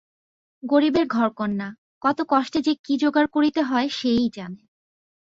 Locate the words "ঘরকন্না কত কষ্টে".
1.07-2.59